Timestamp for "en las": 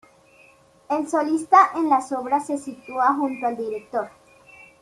1.75-2.11